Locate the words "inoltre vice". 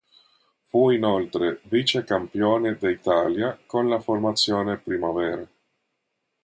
0.89-2.03